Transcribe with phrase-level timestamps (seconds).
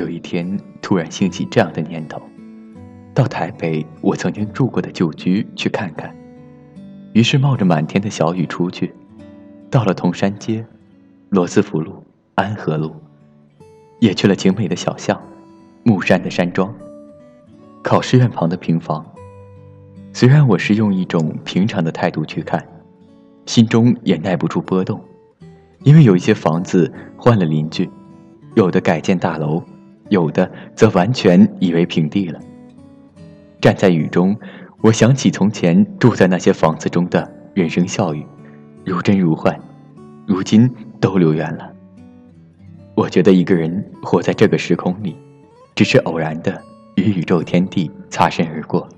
[0.00, 2.22] 有一天突然兴起这样的念头：
[3.12, 6.10] 到台北我曾经住过的旧居去看看。
[7.12, 8.94] 于是冒着满天的小雨出去，
[9.68, 10.64] 到了铜山街、
[11.28, 12.02] 罗斯福路、
[12.34, 12.96] 安和路，
[13.98, 15.20] 也去了景美的小巷、
[15.82, 16.74] 木山的山庄、
[17.82, 19.04] 考试院旁的平房。
[20.14, 22.66] 虽然我是用一种平常的态度去看，
[23.44, 24.98] 心中也耐不住波动，
[25.82, 27.90] 因为有一些房子换了邻居，
[28.54, 29.62] 有的改建大楼，
[30.10, 32.38] 有的则完全夷为平地了。
[33.60, 34.38] 站在雨中。
[34.82, 38.24] 我想起从前住在那些房子中的人生笑语，
[38.82, 39.54] 如真如幻，
[40.26, 40.66] 如今
[40.98, 41.70] 都流远了。
[42.94, 45.14] 我觉得一个人活在这个时空里，
[45.74, 46.58] 只是偶然的
[46.94, 48.88] 与宇宙天地擦身而过。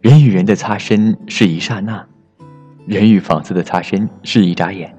[0.00, 2.04] 人与人的擦身是一刹那，
[2.84, 4.92] 人与房子的擦身是一眨眼，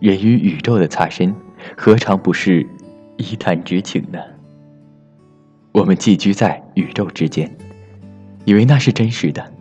[0.00, 1.32] 人与宇宙的擦身
[1.76, 2.66] 何尝不是
[3.16, 4.18] 一探之情呢？
[5.72, 7.50] 我们寄居在宇宙之间。
[8.44, 9.52] 以为那是真实的，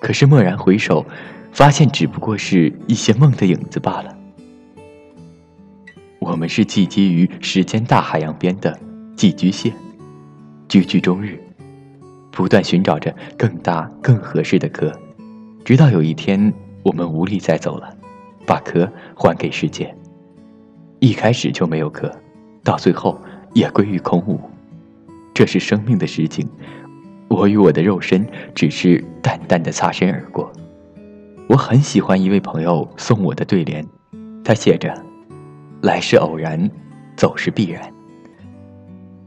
[0.00, 1.04] 可是蓦然回首，
[1.50, 4.16] 发现只不过是一些梦的影子罢了。
[6.20, 8.78] 我们是寄居于时间大海洋边的
[9.16, 9.72] 寄居蟹，
[10.68, 11.38] 居居终日，
[12.30, 14.92] 不断寻找着更大更合适的壳，
[15.64, 16.54] 直到有一天
[16.84, 17.94] 我们无力再走了，
[18.46, 19.92] 把壳还给世界。
[21.00, 22.10] 一开始就没有壳，
[22.64, 23.20] 到最后
[23.52, 24.40] 也归于空无，
[25.32, 26.48] 这是生命的实景。
[27.28, 30.50] 我与我的肉身只是淡淡的擦身而过。
[31.46, 33.86] 我很喜欢一位朋友送我的对联，
[34.42, 34.94] 他写着
[35.82, 36.70] ：“来是偶然，
[37.16, 37.82] 走是必然。”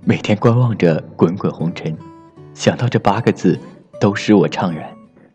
[0.04, 1.96] 每天观望着滚滚红尘，
[2.54, 3.60] 想到这八个字，
[4.00, 4.90] 都使我怅然。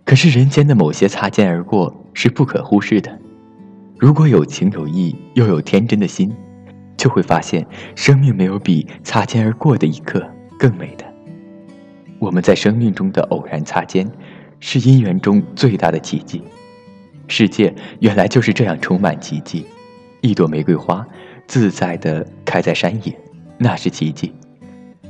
[0.04, 3.16] 可是人间的某些擦肩而过是不可忽视的。
[3.98, 6.34] 如果有情有义，又有天真的心，
[7.02, 10.24] 就会发现生命没有比擦肩而过的一刻
[10.56, 11.04] 更美的。
[12.20, 14.08] 我们在生命中的偶然擦肩，
[14.60, 16.40] 是姻缘中最大的奇迹。
[17.26, 19.66] 世界原来就是这样充满奇迹。
[20.20, 21.04] 一朵玫瑰花
[21.48, 23.12] 自在地开在山野，
[23.58, 24.32] 那是奇迹；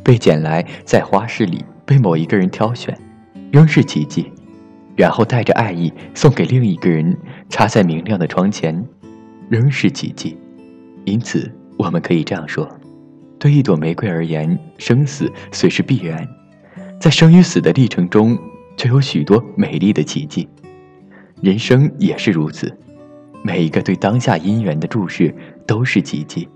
[0.03, 2.99] 被捡来在花市里被某一个人挑选，
[3.51, 4.33] 仍是奇迹。
[4.97, 7.15] 然后带着爱意送给另一个人，
[7.51, 8.83] 插在明亮的窗前，
[9.51, 10.39] 仍是奇迹。
[11.05, 12.69] 因此，我们可以这样说：
[13.39, 16.27] 对一朵玫瑰而言，生死虽是必然。
[17.01, 18.39] 在生与死的历程中，
[18.77, 20.49] 却有许多美丽的奇迹。
[21.41, 22.73] 人生也是如此，
[23.43, 25.35] 每一个对当下姻缘的注视
[25.67, 26.49] 都是奇迹。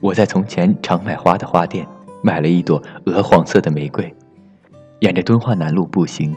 [0.00, 1.86] 我在从前常买花的花店
[2.22, 4.12] 买了一朵鹅黄色的玫瑰，
[4.98, 6.34] 沿着敦化南路步行，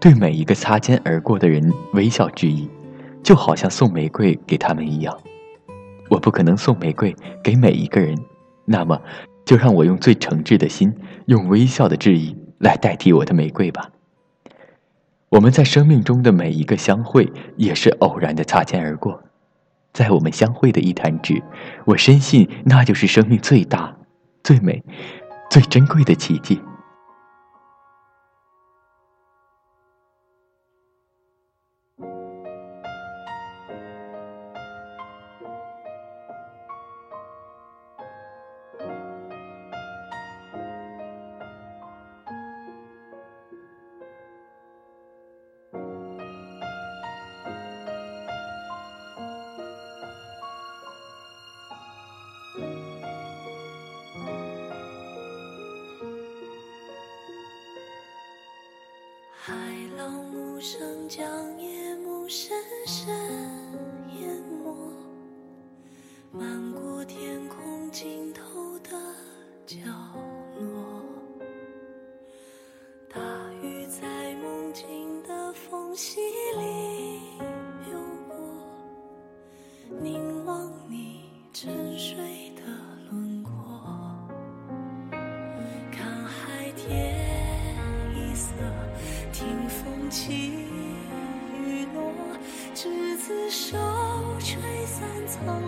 [0.00, 2.66] 对每一个擦肩而过的人微笑致意，
[3.22, 5.14] 就好像送玫瑰给他们一样。
[6.14, 8.16] 我不可能送玫瑰给每一个人，
[8.64, 9.00] 那么
[9.44, 10.94] 就让我用最诚挚的心，
[11.26, 12.36] 用微笑的致意。
[12.60, 13.90] 来代替我的玫瑰吧。
[15.28, 19.22] 我们在生命中的每一个相会，也是偶然的擦肩而过。
[19.92, 21.42] 在我们相会的一弹指，
[21.84, 23.94] 我深信那就是生命最大、
[24.42, 24.82] 最美、
[25.50, 26.58] 最珍贵的奇迹。
[60.64, 63.14] 声，将夜幕深深
[64.18, 64.74] 淹没，
[66.32, 68.90] 漫过天空尽头的
[69.66, 69.76] 角
[70.58, 71.04] 落。
[73.12, 73.20] 大
[73.62, 76.18] 雨在梦境的缝隙
[76.56, 77.20] 里
[77.84, 78.34] 流过，
[80.00, 82.16] 凝望你沉睡
[82.56, 82.62] 的
[90.14, 90.52] 起
[91.52, 92.12] 雨落，
[92.72, 93.76] 执子手，
[94.38, 95.60] 吹散苍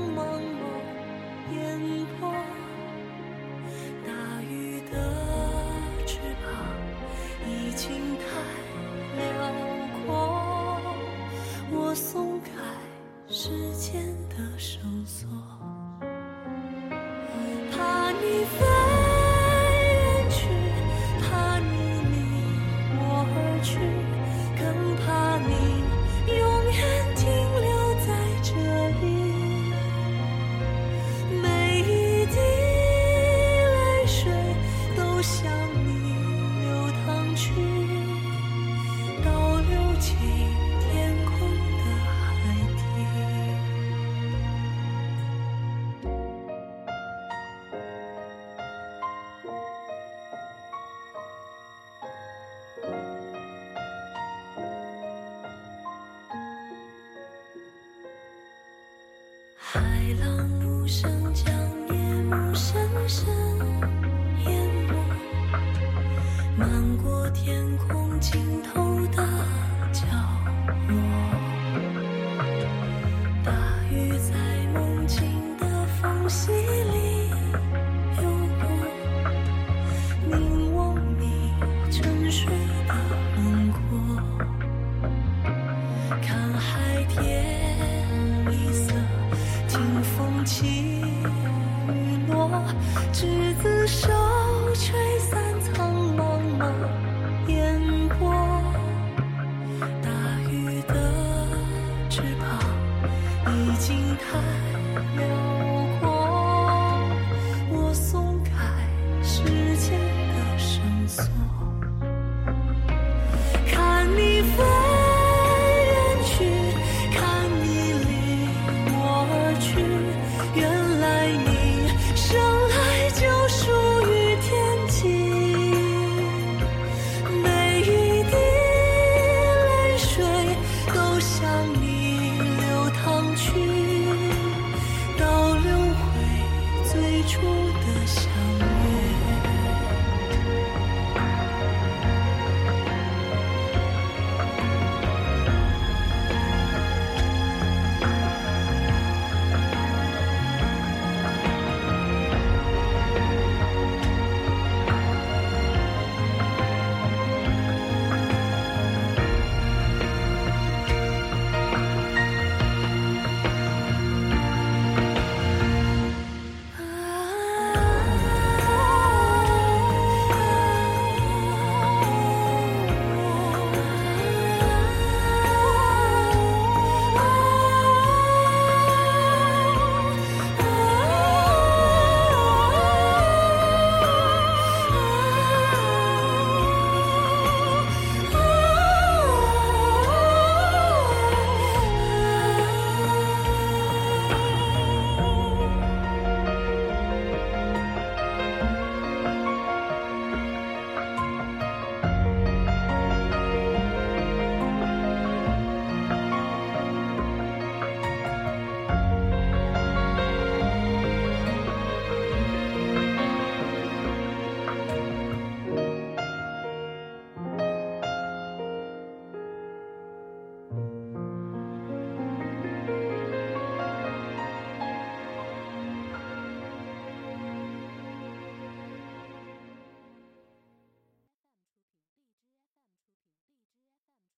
[60.87, 61.76] 声将